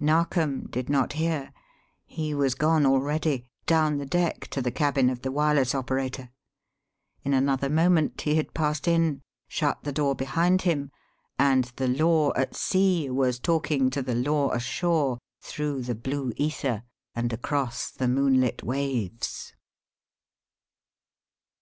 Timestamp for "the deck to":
3.96-4.60